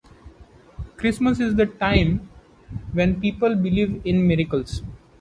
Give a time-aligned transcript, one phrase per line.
[0.97, 2.27] Christmas is the time
[2.91, 4.81] when people believe in miracles.